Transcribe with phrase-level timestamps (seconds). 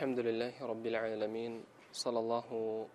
[0.00, 2.48] الحمد لله رب العالمين صلى الله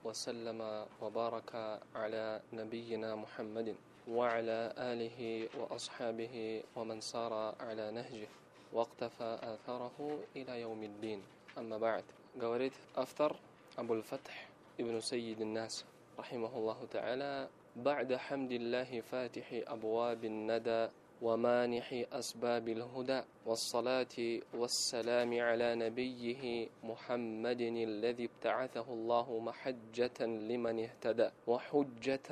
[0.03, 3.75] وسلم وبارك على نبينا محمد
[4.09, 8.27] وعلى آله وأصحابه ومن سار على نهجه
[8.73, 11.21] واقتفى آثاره إلى يوم الدين.
[11.57, 12.03] أما بعد
[12.41, 13.35] قوريت أفتر
[13.77, 14.49] أبو الفتح
[14.79, 15.85] ابن سيد الناس
[16.19, 20.89] رحمه الله تعالى بعد حمد الله فاتح أبواب الندى
[21.21, 24.15] ومانح أسباب الهدى والصلاة
[24.53, 32.29] والسلام على نبيه محمد الذي ابتعثه الله محجة لمن اهتدى وحجة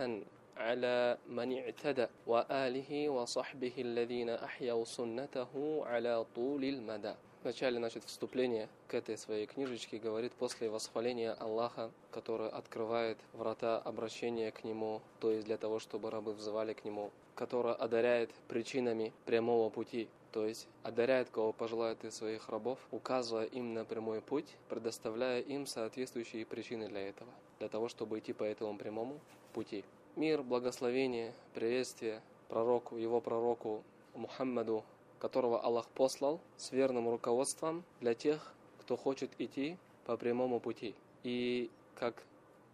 [0.57, 7.13] على من اعتدى وآله وصحبه الذين أحيوا سنته على طول المدى.
[7.43, 13.79] В начале, значит, вступления к этой своей книжечке говорит после восхваления Аллаха, который открывает врата
[13.79, 19.11] обращения к Нему, то есть для того, чтобы рабы взывали к Нему, который одаряет причинами
[19.25, 24.55] прямого пути, то есть одаряет, кого пожелает из своих рабов, указывая им на прямой путь,
[24.69, 29.19] предоставляя им соответствующие причины для этого, для того, чтобы идти по этому прямому
[29.51, 29.83] пути.
[30.15, 33.83] Мир, благословение, приветствие пророку, его пророку
[34.15, 34.85] Мухаммаду,
[35.23, 40.95] которого Аллах послал с верным руководством для тех, кто хочет идти по прямому пути.
[41.23, 42.21] И как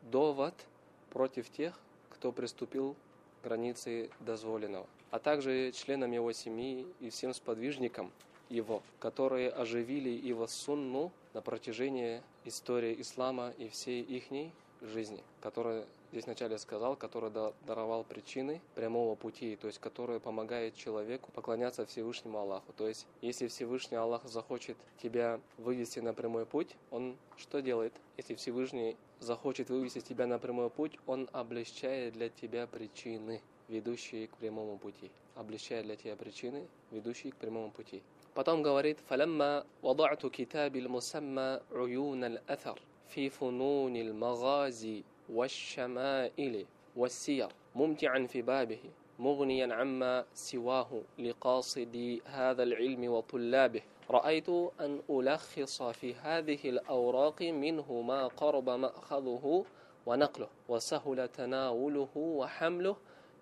[0.10, 0.56] довод
[1.12, 2.96] против тех, кто приступил
[3.40, 8.12] к границе дозволенного, а также членам его семьи и всем сподвижникам
[8.50, 16.26] его, которые оживили его сунну на протяжении истории ислама и всей ихней жизни, которая здесь
[16.26, 17.32] вначале сказал, который
[17.66, 22.74] даровал причины прямого пути, то есть который помогает человеку поклоняться Всевышнему Аллаху.
[22.74, 27.94] То есть, если Всевышний Аллах захочет тебя вывести на прямой путь, он что делает?
[28.18, 34.38] Если Всевышний захочет вывести тебя на прямой путь, он облегчает для тебя причины, ведущие к
[34.38, 35.12] прямому пути.
[35.36, 38.02] Облегчает для тебя причины, ведущие к прямому пути.
[38.34, 48.43] Потом говорит, «Фалямма вадату Китаби мусамма уюн аль-атар фи фунуни аль-магази والشمائل والسير ممتعا في
[48.43, 48.81] بابه
[49.19, 54.49] مغنيا عما سواه لقاصدي هذا العلم وطلابه رأيت
[54.81, 59.65] أن ألخص في هذه الأوراق منه ما قرب مأخذه
[60.07, 62.97] ونقله وسهل تناوله وحمله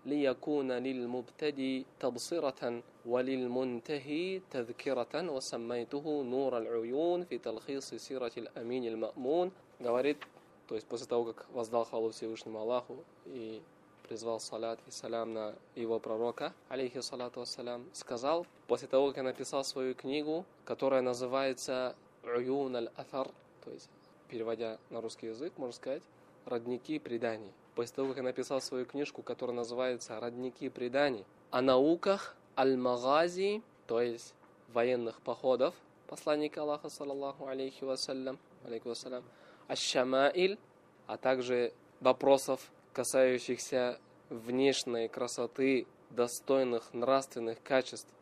[0.06, 9.50] ليكون للمبتدي تبصرة وللمنتهي تذكرة وسميته نور العيون في تلخيص سيرة الأمين المأمون
[9.82, 10.24] говорит,
[10.67, 13.61] то есть после того, как воздал хвалу Всевышнему Аллаху и
[14.07, 19.23] призвал салат и салям на его пророка, алейхи салату вассалям, сказал, после того, как я
[19.23, 23.29] написал свою книгу, которая называется «Уюн аль-Афар»,
[23.63, 23.89] то есть,
[24.29, 26.03] переводя на русский язык, можно сказать,
[26.45, 27.51] «Родники преданий».
[27.75, 34.01] После того, как я написал свою книжку, которая называется «Родники преданий», о науках аль-Магази, то
[34.01, 34.33] есть
[34.73, 35.75] военных походов
[36.07, 39.23] посланника Аллаха, саллаллаху алейхи вассалям, алейхи вассалям,
[39.67, 40.57] аш-шамаиль,
[41.05, 48.13] а также вопросов, касающихся внешней красоты, достойных нравственных качеств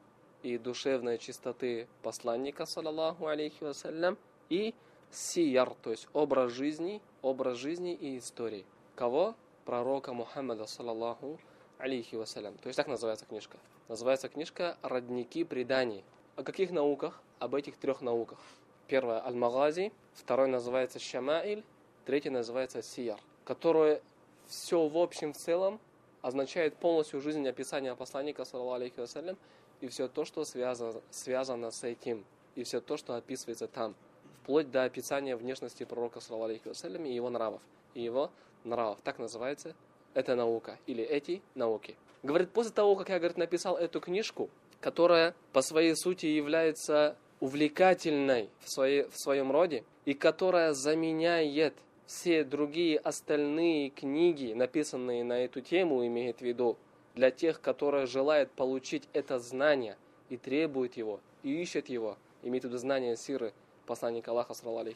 [0.44, 4.17] и душевной чистоты посланника, саллаллаху алейхи вассалям,
[4.50, 4.73] и
[5.11, 8.66] сияр, то есть образ жизни, образ жизни и истории.
[8.95, 9.35] Кого?
[9.66, 11.39] Пророка Мухаммада, саллаллаху
[11.79, 12.55] алейхи вассалям.
[12.57, 13.57] То есть так называется книжка.
[13.88, 16.03] Называется книжка «Родники преданий».
[16.35, 17.22] О каких науках?
[17.39, 18.39] Об этих трех науках.
[18.88, 21.63] Первое– Аль-Магази, второе называется Шамаиль,
[22.06, 24.00] третье называется Сияр, которое
[24.46, 25.79] все в общем в целом
[26.22, 29.38] означает полностью жизнь описания посланника, саллаху вассалям,
[29.81, 33.96] и все то, что связано, связано с этим, и все то, что описывается там,
[34.44, 37.62] вплоть до описания внешности пророка, саллаху вассалям, и его нравов,
[37.96, 38.29] и его
[38.63, 39.00] нравов.
[39.03, 39.75] Так называется
[40.13, 41.96] эта наука, или эти науки.
[42.22, 44.47] Говорит, после того, как я, говорит, написал эту книжку,
[44.79, 51.73] которая по своей сути является увлекательной в, своей, в своем роде, и которая заменяет
[52.06, 56.78] все другие остальные книги, написанные на эту тему, имеет в виду,
[57.16, 59.97] для тех, которые желают получить это знание
[60.29, 63.53] и требуют его, и ищут его, имеет в виду знание сиры
[63.85, 64.91] посланника Аллаха, саллаху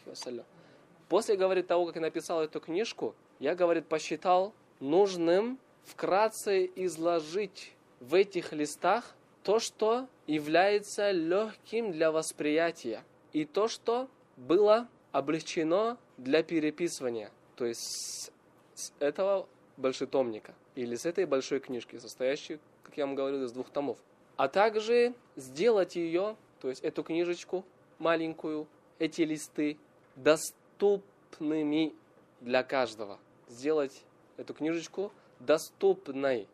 [1.07, 8.13] После, говорит, того, как я написал эту книжку, я, говорит, посчитал нужным вкратце изложить в
[8.13, 13.03] этих листах то, что является легким для восприятия,
[13.33, 18.31] и то, что было облегчено для переписывания, то есть
[18.75, 23.71] с, этого большетомника или с этой большой книжки, состоящей, как я вам говорил, из двух
[23.71, 23.97] томов.
[24.37, 27.65] А также сделать ее, то есть эту книжечку
[27.97, 28.67] маленькую,
[28.99, 29.77] эти листы
[30.15, 31.95] доступными
[32.39, 33.17] для каждого.
[33.47, 34.03] Сделать
[34.37, 36.47] эту книжечку доступной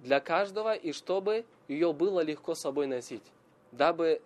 [0.00, 3.24] для каждого и чтобы ее было легко с собой носить,
[3.72, 4.20] дабы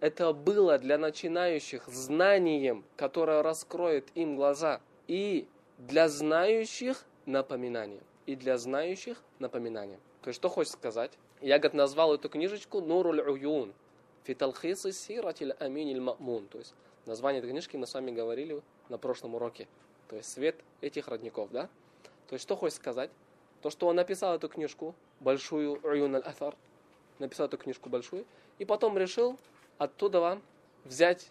[0.00, 5.46] это было для начинающих знанием, которое раскроет им глаза, и
[5.78, 8.02] для знающих напоминанием.
[8.26, 10.00] И для знающих напоминанием.
[10.22, 11.12] То есть, что хочет сказать?
[11.40, 13.72] Я, говорит, назвал эту книжечку «Нуруль уюн»
[14.24, 16.46] «Фиталхисы сиратиль аминиль мамун».
[16.46, 16.74] То есть,
[17.06, 19.68] название этой книжки мы с вами говорили на прошлом уроке.
[20.08, 21.68] То есть, свет этих родников, да?
[22.28, 23.10] То есть, что хочет сказать?
[23.60, 26.56] То, что он написал эту книжку, большую «Уюн аль-Афар»,
[27.22, 28.26] написал эту книжку большую,
[28.58, 29.38] и потом решил
[29.78, 30.42] оттуда вам
[30.84, 31.28] взять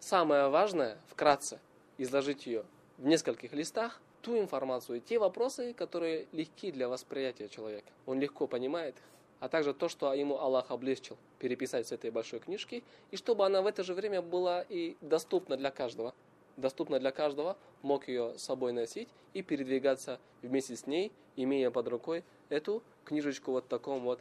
[0.00, 1.60] самое важное, вкратце,
[1.98, 2.64] изложить ее
[2.98, 7.90] в нескольких листах, ту информацию, те вопросы, которые легки для восприятия человека.
[8.06, 9.02] Он легко понимает их.
[9.40, 13.60] А также то, что ему Аллах облегчил переписать с этой большой книжки, и чтобы она
[13.60, 16.14] в это же время была и доступна для каждого.
[16.56, 21.88] Доступна для каждого, мог ее с собой носить и передвигаться вместе с ней, имея под
[21.88, 24.20] рукой эту книжечку вот в таком вот,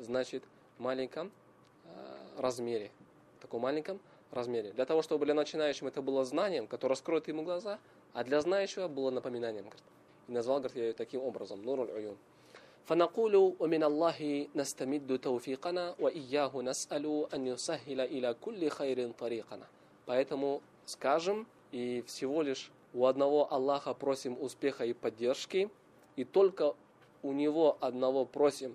[0.00, 0.42] значит,
[0.78, 1.30] маленьком
[1.86, 2.90] а, размере.
[3.38, 4.00] В таком маленьком
[4.30, 4.72] размере.
[4.72, 7.78] Для того, чтобы для начинающим это было знанием, которое раскроет ему глаза,
[8.12, 9.64] а для знающего было напоминанием.
[9.64, 9.84] Говорит.
[10.28, 11.62] И назвал говорит, я ее таким образом.
[11.62, 12.16] Нуруль уюн.
[12.84, 19.66] فنقول ومن الله نستمد توفيقنا وإياه نسأل أن يسهل إلى كل خير طريقنا.
[20.06, 25.70] Поэтому скажем, и всего лишь у одного Аллаха просим успеха и поддержки,
[26.16, 26.74] и только
[27.22, 28.74] у Него одного просим,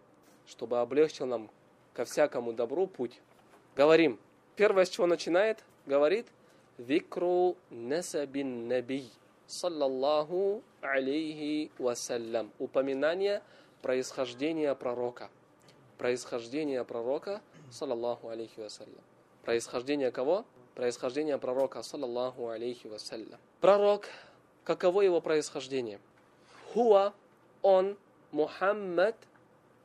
[0.53, 1.51] чтобы облегчил нам
[1.95, 3.21] ко всякому добру путь.
[3.75, 4.19] Говорим.
[4.55, 6.27] Первое, с чего начинает, говорит,
[6.77, 9.11] «Викру насабин набий»
[9.47, 12.51] саллаллаху алейхи вассалям.
[12.59, 13.43] Упоминание
[13.81, 15.31] происхождения пророка.
[15.97, 17.41] Происхождение пророка,
[17.71, 19.01] саллаллаху алейхи вассалям.
[19.45, 20.45] Происхождение кого?
[20.75, 23.39] Происхождение пророка, саллаллаху алейхи вассалям.
[23.61, 24.07] Пророк,
[24.65, 25.99] каково его происхождение?
[26.73, 27.15] Хуа,
[27.63, 27.97] он,
[28.33, 29.17] Мухаммад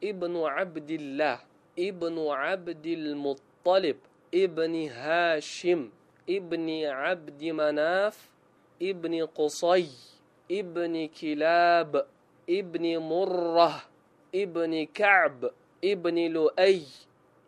[0.03, 1.39] ابن عبد الله
[1.79, 3.97] ابن عبد المطلب
[4.33, 5.89] ابن هاشم
[6.29, 8.29] ابن عبد مناف
[8.81, 9.89] ابن قصي
[10.51, 12.05] ابن كلاب
[12.49, 13.83] ابن مرة
[14.35, 15.51] ابن كعب
[15.83, 16.81] ابن لؤي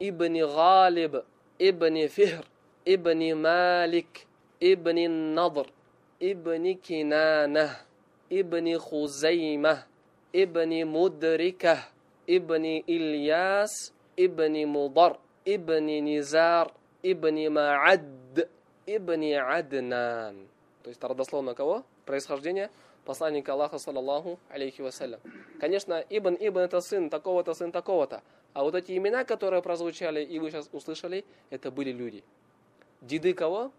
[0.01, 1.23] ابن غالب
[1.61, 2.45] ابن فهر
[2.87, 4.27] ابن مالك
[4.63, 5.67] ابن النضر
[6.23, 7.77] ابن كنانة
[8.31, 9.83] ابن خزيمة
[10.35, 11.77] ابن مدركة.
[12.30, 15.18] ابن إلياس ابن مضر
[15.48, 16.72] ابن نزار
[17.04, 18.48] ابن معد
[18.88, 20.46] ابن عدنان
[20.82, 21.82] То есть родословно кого?
[22.04, 22.70] Происхождение
[23.04, 25.20] посланника Аллаха, саллаллаху алейхи вассалям.
[25.60, 28.22] Конечно, Ибн Ибн это сын такого-то, сын такого-то.
[28.52, 32.22] А вот эти имена, которые прозвучали и вы сейчас услышали, это были люди.
[33.00, 33.72] Деды кого?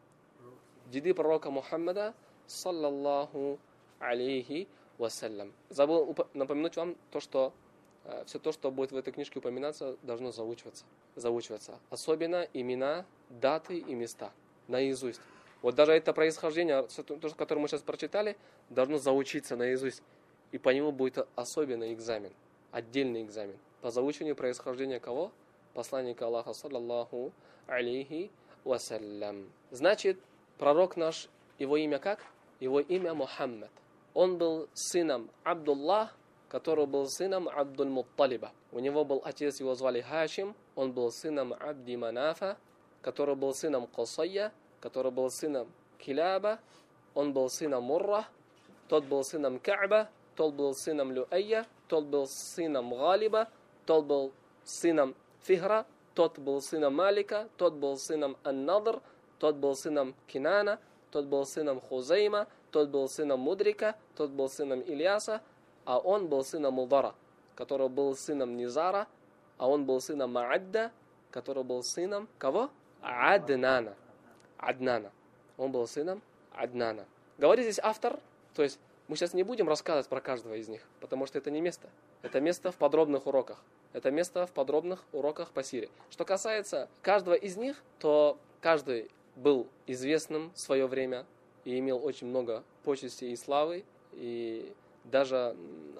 [0.87, 2.13] Деды пророка Мухаммада,
[2.47, 3.59] саллаллаху
[3.99, 4.67] алейхи
[4.97, 5.53] вассалям.
[5.69, 7.51] Забыл напомянуть вам то, что э,
[8.26, 10.84] все то, что будет в этой книжке упоминаться, должно заучиваться.
[11.16, 11.78] Заучиваться.
[11.90, 14.32] Особенно имена, даты и места.
[14.68, 15.20] Наизусть.
[15.62, 18.36] Вот даже это происхождение, то, которое мы сейчас прочитали,
[18.70, 20.02] должно заучиться наизусть.
[20.52, 22.32] И по нему будет особенный экзамен,
[22.72, 23.56] отдельный экзамен.
[23.82, 25.30] По заучению происхождения кого?
[25.74, 27.32] Посланника Аллаха, саллаллаху
[27.66, 28.30] алейхи
[28.64, 29.50] вассалям.
[29.70, 30.18] Значит,
[30.58, 32.24] пророк наш, его имя как?
[32.58, 33.70] Его имя Мухаммад.
[34.12, 36.16] Он был сыном Абдуллах,
[36.50, 38.50] который был сыном Абдуль Мутталиба.
[38.72, 42.58] У него был отец, его звали Хашим, он был сыном Абди Манафа,
[43.00, 45.68] который был сыном Косайя, который был сыном
[45.98, 46.58] Киляба,
[47.14, 48.26] он был сыном Мурра,
[48.88, 53.48] тот был сыном Ка'ба, тот был сыном Люэя, тот был сыном Галиба,
[53.86, 54.32] тот был
[54.64, 59.00] сыном Фихра, тот был сыном Малика, тот был сыном Ан-Надр,
[59.38, 60.80] тот был сыном Кинана,
[61.12, 65.42] тот был сыном Хузейма, тот был сыном Мудрика, тот был сыном Ильяса,
[65.84, 67.14] а он был сыном Мудара,
[67.54, 69.06] который был сыном Низара,
[69.58, 70.92] а он был сыном Маадда,
[71.30, 72.70] который был сыном кого?
[73.02, 73.94] Аднана.
[74.56, 75.10] Аднана.
[75.56, 76.22] Он был сыном
[76.52, 77.06] Аднана.
[77.38, 78.18] Говорит здесь автор,
[78.54, 81.60] то есть мы сейчас не будем рассказывать про каждого из них, потому что это не
[81.60, 81.88] место.
[82.22, 83.62] Это место в подробных уроках.
[83.92, 85.90] Это место в подробных уроках по Сирии.
[86.10, 91.26] Что касается каждого из них, то каждый был известным в свое время
[91.64, 93.84] и имел очень много почести и славы.
[94.12, 94.72] И
[95.10, 95.56] даже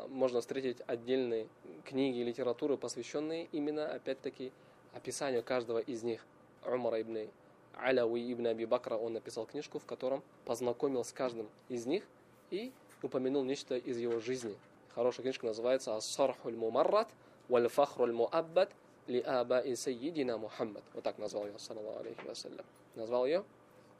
[0.09, 1.49] можно встретить отдельные
[1.85, 4.53] книги и литературы, посвященные именно, опять-таки,
[4.93, 6.25] описанию каждого из них.
[6.65, 7.31] Умара ибн
[7.75, 12.05] Алауи ибн Аби Бакра, он написал книжку, в котором познакомил с каждым из них
[12.51, 14.57] и упомянул нечто из его жизни.
[14.95, 17.09] Хорошая книжка называется «Ас-Сархуль Мумаррат
[17.49, 18.71] валь Фахруль Муаббад
[19.07, 20.83] ли Абаи Сайидина Мухаммад».
[20.95, 22.67] Вот так назвал ее, саллаллаху алейхи вассалям.
[22.97, 23.45] Назвал ее,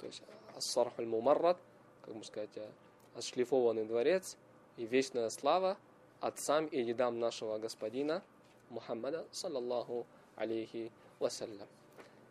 [0.01, 0.23] то есть
[0.57, 1.57] «Ас-Сархуль Мумаррат»,
[2.03, 2.51] как можно сказать,
[3.15, 4.37] «Отшлифованный дворец»
[4.81, 5.77] и «Вечная слава
[6.21, 8.23] отцам и дедам нашего господина
[8.71, 10.07] Мухаммада, саллаллаху
[10.37, 11.69] алейхи вассалям.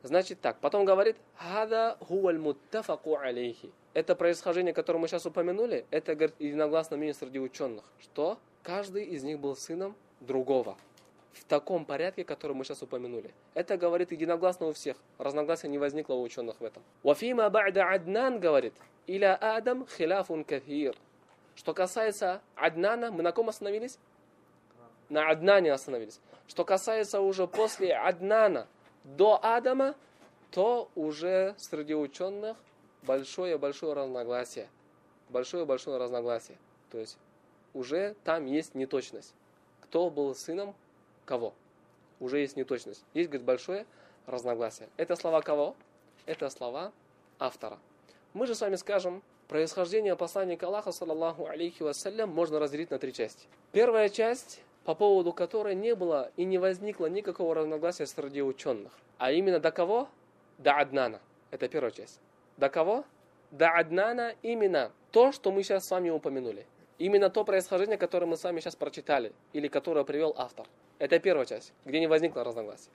[0.01, 3.71] Значит так, потом говорит, «Хада хуаль муттафаку алейхи».
[3.93, 9.23] Это происхождение, которое мы сейчас упомянули, это, говорит, единогласно мнение среди ученых, что каждый из
[9.23, 10.75] них был сыном другого.
[11.33, 13.31] В таком порядке, который мы сейчас упомянули.
[13.53, 14.97] Это говорит единогласно у всех.
[15.19, 16.81] Разногласия не возникло у ученых в этом.
[17.03, 18.73] Вафима ба'да Аднан говорит,
[19.05, 20.95] иля Адам хиляфун кафир.
[21.59, 23.99] Что касается Аднана, мы на ком остановились?
[25.09, 26.21] На Аднане остановились.
[26.47, 28.65] Что касается уже после Аднана
[29.03, 29.95] до Адама,
[30.51, 32.55] то уже среди ученых
[33.01, 34.69] большое-большое разногласие.
[35.27, 36.57] Большое-большое разногласие.
[36.91, 37.17] То есть
[37.73, 39.33] уже там есть неточность.
[39.81, 40.73] Кто был сыном
[41.25, 41.53] кого?
[42.21, 43.03] Уже есть неточность.
[43.13, 43.85] Есть, говорит, большое
[44.27, 44.87] разногласие.
[44.95, 45.75] Это слова кого?
[46.25, 46.93] Это слова
[47.37, 47.79] автора.
[48.31, 53.11] Мы же с вами скажем, происхождение посланника Аллаха, саллаллаху алейхи вассалям, можно разделить на три
[53.11, 53.47] части.
[53.73, 58.93] Первая часть, по поводу которой не было и не возникло никакого разногласия среди ученых.
[59.17, 60.07] А именно до кого?
[60.59, 61.19] До Аднана.
[61.51, 62.21] Это первая часть.
[62.57, 63.03] До кого?
[63.51, 66.65] До Аднана именно то, что мы сейчас с вами упомянули.
[66.99, 70.67] Именно то происхождение, которое мы с вами сейчас прочитали, или которое привел автор.
[70.99, 72.91] Это первая часть, где не возникло разногласия.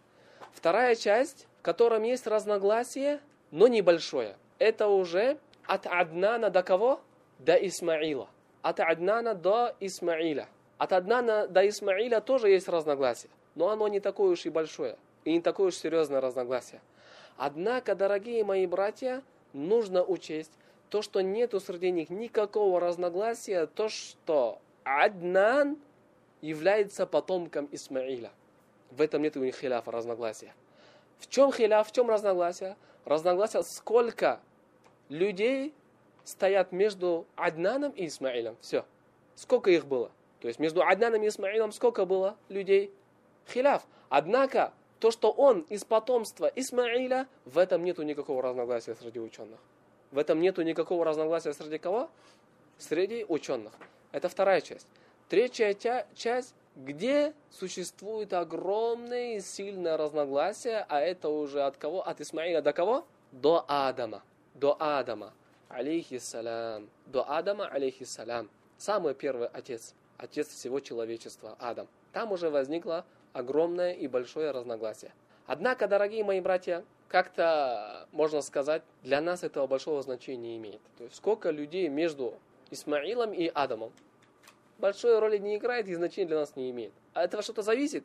[0.52, 3.18] Вторая часть, в котором есть разногласие,
[3.50, 4.37] но небольшое.
[4.58, 7.00] Это уже от Аднана до кого?
[7.38, 8.28] До Исмаила.
[8.62, 10.49] От Аднана до Исмаиля.
[10.78, 15.33] От Аднана до Исмаиля тоже есть разногласие, но оно не такое уж и большое, и
[15.33, 16.80] не такое уж серьезное разногласие.
[17.37, 20.52] Однако, дорогие мои братья, нужно учесть
[20.88, 25.76] то, что нету среди них никакого разногласия, то, что Аднан
[26.40, 28.30] является потомком Исмаиля.
[28.90, 30.54] В этом нет у них хиляфа, разногласия.
[31.18, 32.76] В чем хиляф, в чем разногласие?
[33.04, 34.40] Разногласие, сколько
[35.08, 35.75] людей
[36.25, 38.56] стоят между Аднаном и Исмаилем.
[38.61, 38.84] Все.
[39.34, 40.11] Сколько их было?
[40.40, 42.92] То есть между Аднаном и Исмаилом сколько было людей?
[43.49, 43.87] Хиляф.
[44.08, 49.58] Однако, то, что он из потомства Исмаиля, в этом нету никакого разногласия среди ученых.
[50.11, 52.08] В этом нету никакого разногласия среди кого?
[52.78, 53.73] Среди ученых.
[54.12, 54.87] Это вторая часть.
[55.28, 55.75] Третья
[56.14, 62.06] часть, где существует огромное и сильное разногласие, а это уже от кого?
[62.06, 63.06] От Исмаиля до кого?
[63.32, 64.23] До Адама.
[64.54, 65.32] До Адама.
[65.68, 66.88] Алейхиссалям.
[67.06, 68.49] До Адама, алейхиссалям.
[68.78, 69.94] Самый первый отец.
[70.16, 71.88] Отец всего человечества, Адам.
[72.12, 75.12] Там уже возникло огромное и большое разногласие.
[75.46, 80.80] Однако, дорогие мои братья, как-то, можно сказать, для нас этого большого значения не имеет.
[80.96, 82.34] То есть сколько людей между
[82.70, 83.92] Исмаилом и Адамом
[84.78, 86.92] большой роли не играет и значения для нас не имеет.
[87.12, 88.04] А от этого что-то зависит?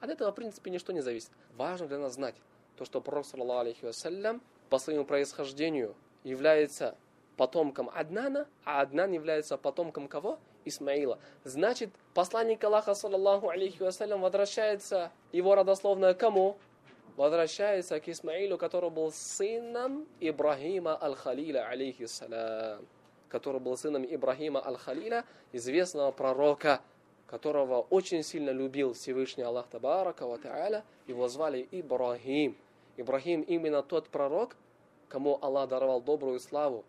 [0.00, 1.30] От этого, в принципе, ничто не зависит.
[1.56, 2.36] Важно для нас знать
[2.76, 5.94] то, что Пророк, саллаху алейхи вассалям, по своему происхождению
[6.24, 6.96] является
[7.36, 10.38] потомком Аднана, а Аднан является потомком кого?
[10.64, 11.18] Исмаила.
[11.44, 16.58] Значит, посланник Аллаха, саллаху алейхи вассалям, возвращается, его родословное кому?
[17.16, 22.86] Возвращается к Исмаилу, который был сыном Ибрахима аль-Халиля, алейхиссалям
[23.28, 26.80] который был сыном Ибрахима Аль-Халиля, известного пророка,
[27.26, 32.56] которого очень сильно любил Всевышний Аллах Табарака Ва Та'аля, его звали Ибрахим.
[32.98, 34.56] Ибрахим именно тот пророк,
[35.08, 36.84] кому Аллах даровал добрую славу,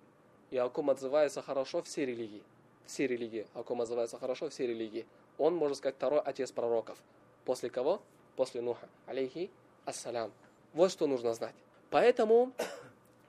[0.49, 2.41] и о ком отзывается хорошо все религии.
[2.87, 5.05] Все религии, о ком отзывается хорошо все религии.
[5.37, 6.97] Он, можно сказать, второй отец пророков.
[7.45, 8.01] После кого?
[8.35, 8.89] После Нуха.
[9.05, 9.51] Алейхи
[9.85, 10.31] ассалям.
[10.73, 11.53] Вот что нужно знать.
[11.91, 12.53] Поэтому,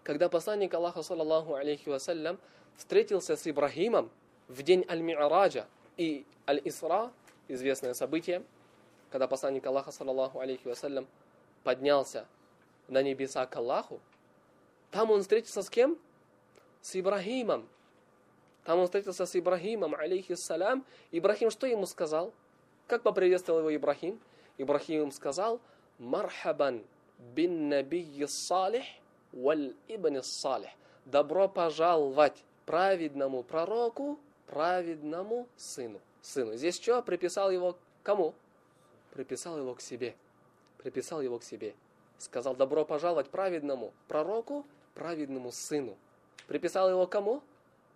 [0.03, 2.39] когда посланник Аллаха, саллаллаху алейхи вассалям,
[2.79, 4.11] встретился с Ибрахимом
[4.49, 5.67] в день Аль-Ми'раджа
[5.99, 7.13] и Аль-Исра,
[7.49, 8.43] известное событие,
[9.11, 11.07] когда посланник Аллаха, саллаллаху алейхи вассалям,
[11.63, 12.27] поднялся
[12.91, 14.01] на небеса к Аллаху,
[14.91, 15.99] там он встретился с кем?
[16.83, 17.69] С Ибрахимом.
[18.65, 20.85] Там он встретился с Ибрахимом, алейхиссалям.
[21.13, 22.33] Ибрахим что ему сказал?
[22.87, 24.21] Как поприветствовал его Ибрахим?
[24.59, 25.61] Ибрахим ему сказал,
[25.99, 26.85] «Мархабан
[27.35, 28.85] бин набийи салих
[29.33, 30.71] валь ибн салих».
[31.05, 36.01] Добро пожаловать праведному пророку, праведному сыну.
[36.21, 36.57] Сыну.
[36.57, 37.03] Здесь что?
[37.03, 38.35] Приписал его кому?
[39.13, 40.15] Приписал его к себе.
[40.79, 41.75] Приписал его к себе.
[42.21, 45.97] Сказал, добро пожаловать праведному пророку, праведному сыну.
[46.47, 47.43] Приписал его кому?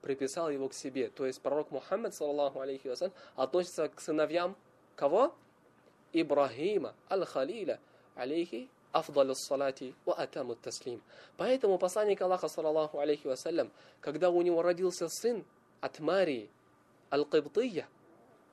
[0.00, 1.10] Приписал его к себе.
[1.10, 4.56] То есть пророк Мухаммад, саллаху алейхи вассалям, относится к сыновьям
[4.96, 5.34] кого?
[6.14, 7.78] Ибрахима, аль-Халиля,
[8.14, 11.02] алейхи афдалю салати ва атаму таслим.
[11.36, 15.44] Поэтому посланник Аллаха, саллаллаху алейхи вассалям, когда у него родился сын
[15.82, 16.48] от Марии,
[17.12, 17.86] Аль-Кибтия,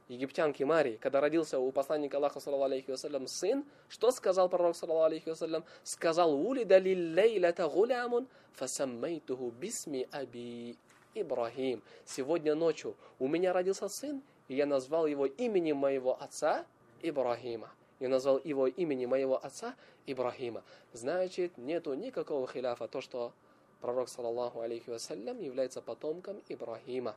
[0.08, 5.64] египтянки Марии, когда родился у посланника Аллаха, алейхи вассалям, сын, что сказал пророк, алейхи вассалям?
[5.84, 10.78] Сказал, «Улида лиллейлята гулямун, фасаммейтуху бисми аби
[11.14, 11.82] Ибрахим».
[12.06, 16.66] Сегодня ночью у меня родился сын, и я назвал его именем моего отца
[17.02, 17.72] Ибрахима.
[18.00, 19.76] Я назвал его имени моего отца
[20.08, 20.64] Ибрахима.
[20.92, 23.34] Значит, нету никакого хиляфа, то, что
[23.80, 27.16] пророк, саллаллаху алейхи вассалям, является потомком Ибрахима.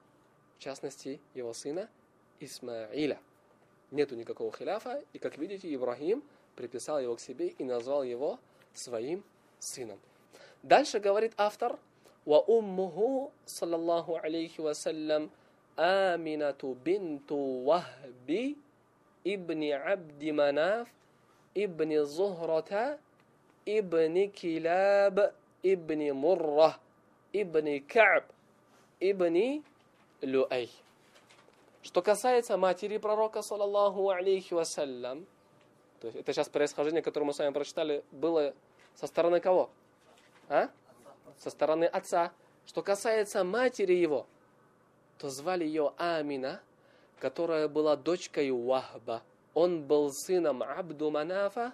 [0.58, 1.88] В частности, его сына
[2.43, 3.19] Исмаиля.
[3.91, 6.23] Нету никакого хиляфа, и, как видите, Ибрахим
[6.55, 8.39] приписал его к себе и назвал его
[8.73, 9.23] своим
[9.59, 9.99] сыном.
[10.63, 11.79] Дальше говорит автор,
[12.25, 15.31] «Ва уммуху, саллаллаху алейхи вассалям,
[15.75, 18.57] аминату бинту вахби,
[19.27, 20.87] ابن عبد مناف
[21.57, 22.99] ابن زهرة
[23.67, 25.33] ابن كلاب
[25.65, 26.79] ابن مرة
[27.35, 28.23] ابن كعب
[29.03, 29.61] ابن
[30.23, 30.67] Люэй.
[31.84, 35.24] что касается матери пророка, саллаллаху алейхи вассалям,
[36.00, 38.52] то есть это сейчас происхождение, которое мы с вами прочитали, было
[38.96, 39.70] со стороны кого?
[40.48, 40.68] А?
[41.38, 42.32] Со стороны отца.
[42.66, 44.26] Что касается матери его,
[45.18, 46.60] то звали ее Амина–
[47.24, 49.22] которая была дочкой Вахба.
[49.54, 51.72] Он был сыном Абду Манафа,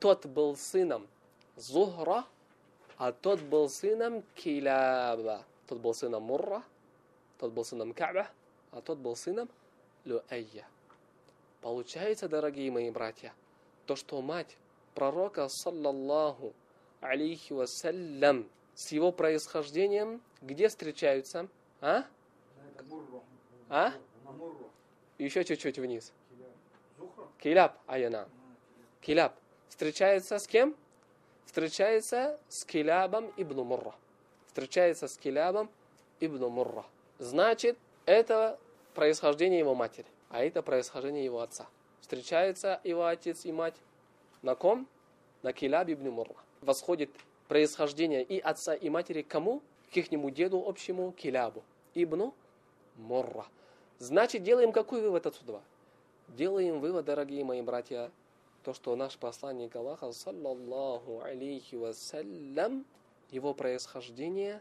[0.00, 1.06] тот был сыном
[1.54, 2.24] Зухра,
[2.96, 5.44] а тот был сыном Киляба.
[5.68, 6.64] Тот был сыном Мурра,
[7.38, 8.26] тот был сыном Каба,
[8.72, 9.48] а тот был сыном
[10.04, 10.66] Люэйя.
[11.60, 13.34] Получается, дорогие мои братья,
[13.86, 14.56] то, что мать
[14.94, 16.54] пророка, саллаллаху
[17.00, 21.48] алейхи вассалям, с его происхождением, где встречаются?
[21.80, 22.04] А?
[23.68, 23.92] А?
[25.18, 26.12] еще чуть-чуть вниз.
[27.38, 28.28] Киляб Аяна.
[29.00, 29.34] Киляб.
[29.68, 30.74] Встречается с кем?
[31.44, 33.94] Встречается с Килябом Ибн Мурра.
[34.46, 35.70] Встречается с Килябом
[36.20, 36.84] Ибн Мурра.
[37.18, 37.78] Значит,
[38.10, 38.58] это
[38.94, 41.66] происхождение его матери, а это происхождение его отца.
[42.00, 43.76] Встречается его отец и мать
[44.42, 44.88] на ком?
[45.42, 46.34] На Киляб Ибн Мурра.
[46.60, 47.10] Восходит
[47.48, 49.62] происхождение и отца, и матери кому?
[49.92, 51.62] К ихнему деду общему Килябу.
[51.94, 52.32] Ибн
[52.96, 53.46] Мурра.
[53.98, 55.60] Значит, делаем какой вывод отсюда?
[56.28, 58.10] Делаем вывод, дорогие мои братья,
[58.64, 62.84] то, что наш посланник Аллаха, саллаллаху алейхи вассалям,
[63.30, 64.60] его происхождение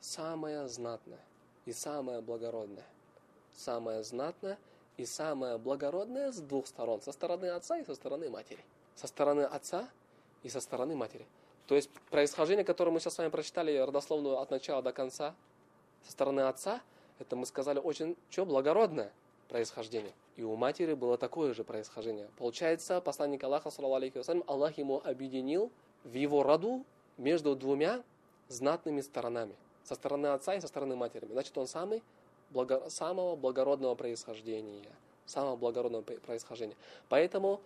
[0.00, 1.20] самое знатное
[1.70, 2.84] и самое благородное.
[3.56, 4.58] Самое знатное
[4.96, 7.00] и самое благородное с двух сторон.
[7.00, 8.64] Со стороны отца и со стороны матери.
[8.96, 9.88] Со стороны отца
[10.42, 11.26] и со стороны матери.
[11.68, 15.34] То есть происхождение, которое мы сейчас с вами прочитали, родословную от начала до конца,
[16.04, 16.80] со стороны отца–
[17.20, 19.12] это мы сказали очень что, благородное
[19.48, 20.12] происхождение.
[20.36, 22.28] И у матери было такое же происхождение.
[22.36, 25.70] Получается, посланник Аллаха, вассалям, Аллах ему объединил
[26.02, 26.84] в его роду
[27.18, 28.02] между двумя
[28.48, 29.54] знатными сторонами
[29.90, 31.26] со стороны отца и со стороны матери.
[31.26, 32.00] Значит, он самый
[32.50, 34.86] благо, самого благородного происхождения.
[35.26, 36.76] Самого благородного происхождения.
[37.08, 37.60] Поэтому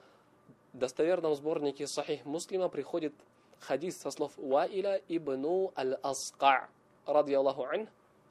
[0.73, 3.13] в достоверном сборнике Сахих Муслима приходит
[3.61, 6.71] хадис со слов Уаиля ибну аль-Аска,
[7.05, 7.89] ради Аллаху ан,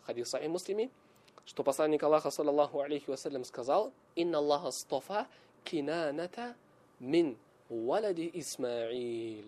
[0.08, 0.90] хадис Сахих Муслими,
[1.46, 5.28] что посланник Аллаха, саллаллаху алейхи вассалям, сказал, «Инна Аллаха стофа
[5.64, 6.56] кинаната
[7.00, 7.38] мин
[7.70, 9.46] валади Исмаил,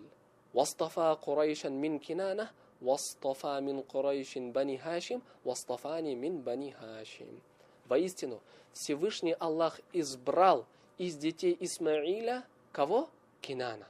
[0.53, 7.41] вастафа Курайшан мин кинана «Вастафа мин Курайшин бани Хашим, вастафани мин бани Хашим».
[7.87, 8.41] Воистину,
[8.73, 10.65] Всевышний Аллах избрал
[10.97, 13.09] из детей Исмаиля кого?
[13.41, 13.87] Кинана.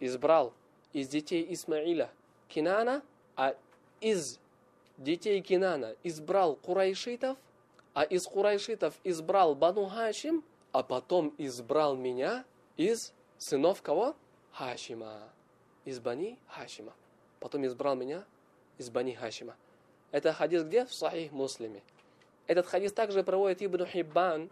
[0.00, 0.52] Избрал
[0.92, 2.10] из детей Исмаиля
[2.48, 3.02] Кинана,
[3.36, 3.56] а
[4.00, 4.38] из
[4.98, 7.38] детей Кинана избрал Курайшитов,
[7.94, 12.44] а из Курайшитов избрал Бану Хашим, а потом избрал меня
[12.76, 14.14] из сынов кого?
[14.52, 15.30] Хашима.
[15.84, 16.92] Из Бани Хашима.
[17.40, 18.24] Потом избрал меня
[18.78, 19.56] из Бани Хашима.
[20.10, 20.86] Это хадис где?
[20.86, 21.82] В Сахих Муслиме.
[22.46, 24.50] Этот хадис также проводит Ибн Хиббан.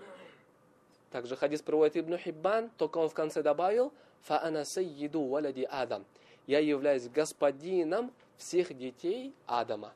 [1.10, 3.92] Также хадис проводит Ибн Хиббан, только он в конце добавил
[4.28, 6.04] «Фа'ана сайиду валади Адам».
[6.46, 9.94] Я являюсь господином всех детей Адама.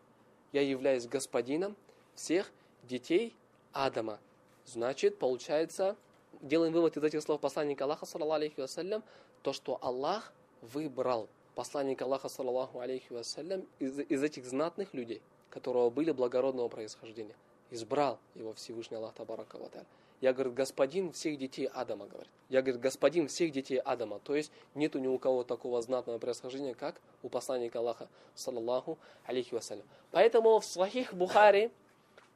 [0.53, 1.77] Я являюсь господином
[2.14, 2.51] всех
[2.85, 3.35] детей
[3.72, 4.18] Адама.
[4.64, 5.96] Значит, получается,
[6.40, 9.03] делаем вывод из этих слов посланника Аллаха, саллаллаху вассалям,
[9.42, 15.90] то, что Аллах выбрал посланника Аллаха, саллаллаху алейхи вассалям, из, из этих знатных людей, которые
[15.90, 17.35] были благородного происхождения.
[17.73, 19.59] Избрал его Всевышний Аллах Табарака.
[20.21, 22.31] Я, говорит, господин всех детей Адама, говорит.
[22.49, 24.21] Я, говорит, господин всех детей Адама.
[24.21, 29.53] То есть нету ни у кого такого знатного происхождения, как у посланника Аллаха, саллаллаху алейхи
[29.53, 29.85] вассалям.
[30.12, 31.73] Поэтому в Сахих Бухари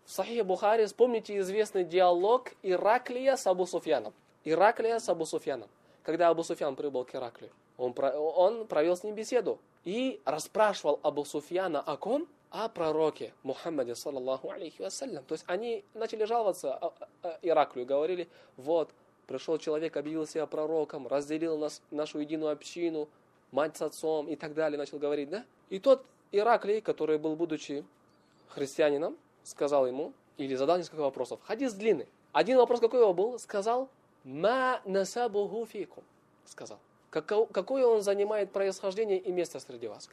[0.04, 4.12] в Сахихе Бухари вспомните известный диалог Ираклия с Абу Суфьяном.
[4.42, 5.68] Ираклия с Абу Суфьяном.
[6.02, 11.24] Когда Абу Суфьян прибыл к Ираклию, он, он провел с ним беседу и расспрашивал Абу
[11.24, 12.28] Суфьяна о ком?
[12.50, 15.24] О пророке Мухаммаде, саллаллаху алейхи вассалям.
[15.24, 16.92] То есть они начали жаловаться
[17.40, 18.90] Ираклию, говорили, вот,
[19.26, 23.08] пришел человек, объявил себя пророком, разделил нас, нашу единую общину,
[23.52, 25.46] мать с отцом и так далее, начал говорить, да?
[25.70, 27.84] И тот Ираклий, который был, будучи
[28.48, 31.40] христианином, сказал ему, или задал несколько вопросов.
[31.44, 32.06] Хадис длинный.
[32.32, 33.38] Один вопрос какой его был?
[33.38, 33.88] Сказал,
[34.24, 36.04] ма насабуху фикум.
[36.44, 36.78] сказал.
[37.12, 40.08] Какое он занимает происхождение и место среди вас?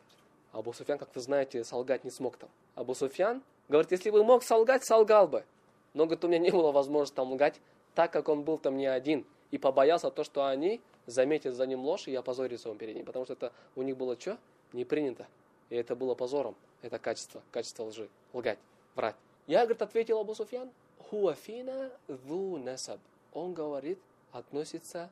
[0.51, 2.49] Абу Суфьян, как вы знаете, солгать не смог там.
[2.75, 5.45] Абу Суфьян говорит, если бы мог солгать, солгал бы.
[5.93, 7.61] Но, говорит, у меня не было возможности там лгать,
[7.95, 9.25] так как он был там не один.
[9.51, 13.05] И побоялся то, что они заметят за ним ложь и опозорятся он перед ним.
[13.05, 14.37] Потому что это у них было что?
[14.73, 15.25] Не принято.
[15.69, 16.55] И это было позором.
[16.81, 18.09] Это качество, качество лжи.
[18.33, 18.59] Лгать,
[18.95, 19.15] врать.
[19.47, 20.69] Я, говорит, ответил Абу Суфьян,
[21.09, 22.99] хуафина ду насаб.
[23.33, 23.99] Он говорит,
[24.31, 25.09] относится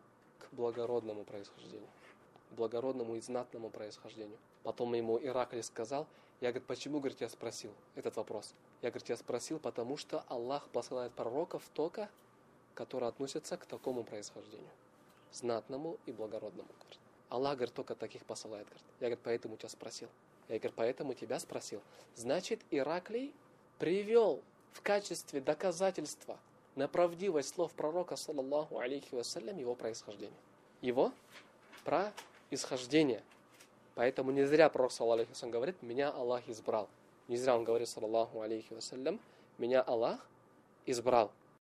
[0.51, 1.89] благородному происхождению.
[2.51, 4.38] Благородному и знатному происхождению.
[4.63, 6.07] Потом ему Ираклий сказал,
[6.39, 8.53] я, говорит, почему, говорит, я спросил этот вопрос?
[8.81, 12.10] Я, говорит, я спросил, потому что Аллах посылает пророков только,
[12.75, 14.69] которые относятся к такому происхождению.
[15.31, 16.99] Знатному и благородному, говорит.
[17.29, 18.86] Аллах, говорит, только таких посылает, говорит.
[18.99, 20.10] Я, говорит, поэтому тебя спросил.
[20.47, 21.81] Я, говорит, поэтому тебя спросил.
[22.15, 23.33] Значит, Ираклий
[23.79, 24.41] привел
[24.73, 26.38] в качестве доказательства
[26.77, 30.37] на правдивость слов пророка, саллаллаху алейхи вассалям, его происхождение.
[30.81, 31.11] Его
[31.83, 33.23] происхождение.
[33.95, 36.87] Поэтому не зря пророк, саллаллаху алейхи говорит, меня Аллах избрал.
[37.27, 39.19] Не зря он говорит, саллаллаху алейхи вассалям,
[39.57, 40.19] меня Аллах
[40.85, 41.31] избрал.